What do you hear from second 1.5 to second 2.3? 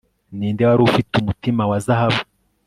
wa zahabu